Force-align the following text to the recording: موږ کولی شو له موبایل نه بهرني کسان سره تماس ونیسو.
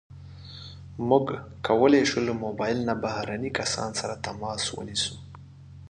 موږ 1.09 1.25
کولی 1.67 2.01
شو 2.09 2.19
له 2.27 2.33
موبایل 2.45 2.77
نه 2.87 2.93
بهرني 3.03 3.49
کسان 3.59 3.89
سره 3.99 4.15
تماس 4.25 4.63
ونیسو. 4.75 5.13